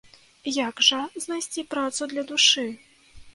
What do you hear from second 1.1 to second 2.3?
знайсці працу для